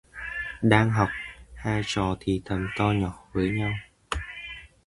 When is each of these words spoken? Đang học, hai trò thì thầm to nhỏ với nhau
Đang 0.61 0.89
học, 0.91 1.09
hai 1.55 1.81
trò 1.85 2.15
thì 2.19 2.41
thầm 2.45 2.67
to 2.77 2.91
nhỏ 2.99 3.25
với 3.33 3.49
nhau 3.49 3.71